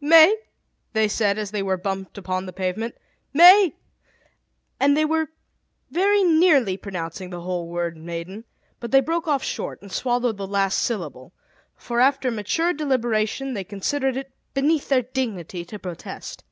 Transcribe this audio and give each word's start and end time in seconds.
"Mai!" 0.00 0.36
they 0.92 1.08
said, 1.08 1.38
as 1.38 1.50
they 1.50 1.60
were 1.60 1.76
bumped 1.76 2.16
upon 2.18 2.46
the 2.46 2.52
pavement. 2.52 2.94
"Mai!" 3.34 3.72
and 4.80 4.96
they 4.96 5.04
were 5.04 5.26
very 5.90 6.22
nearly 6.22 6.76
pronouncing 6.76 7.30
the 7.30 7.40
whole 7.40 7.66
word 7.66 7.96
"maiden;" 7.96 8.44
but 8.78 8.92
they 8.92 9.00
broke 9.00 9.26
off 9.26 9.42
short, 9.42 9.82
and 9.82 9.90
swallowed 9.90 10.36
the 10.36 10.46
last 10.46 10.78
syllable; 10.78 11.32
for 11.74 11.98
after 11.98 12.30
mature 12.30 12.72
deliberation 12.72 13.54
they 13.54 13.64
considered 13.64 14.16
it 14.16 14.30
beneath 14.54 14.88
their 14.88 15.02
dignity 15.02 15.64
to 15.64 15.80
protest. 15.80 16.44